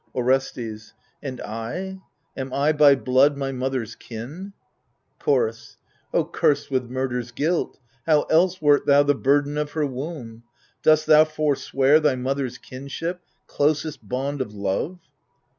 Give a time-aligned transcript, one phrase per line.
[0.15, 2.01] Orestes And I,
[2.35, 4.53] am I by blood my mother's kin?
[5.19, 5.77] Chorus
[6.11, 7.77] O cursed with murder's guilt,
[8.07, 10.41] how else wert thou The burden of her womb?
[10.81, 13.21] Dost thou forswear Thy mother's kinship,
[13.59, 14.97] closest bond of love